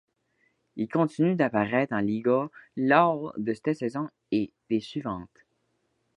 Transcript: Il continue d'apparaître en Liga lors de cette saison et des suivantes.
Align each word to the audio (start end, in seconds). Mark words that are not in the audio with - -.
Il 0.77 0.89
continue 0.89 1.35
d'apparaître 1.35 1.93
en 1.93 1.99
Liga 1.99 2.49
lors 2.75 3.35
de 3.37 3.53
cette 3.53 3.77
saison 3.77 4.09
et 4.31 4.51
des 4.71 4.79
suivantes. 4.79 5.29